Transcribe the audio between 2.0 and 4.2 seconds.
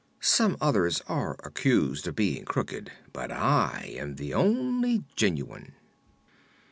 of being crooked, but I am